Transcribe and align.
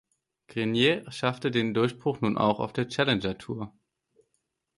Grenier 0.47 1.03
schaffte 1.11 1.51
den 1.51 1.75
Durchbruch 1.75 2.21
nun 2.21 2.35
auch 2.35 2.59
auf 2.59 2.73
der 2.73 2.87
Challenger 2.87 3.37
Tour. 3.37 3.71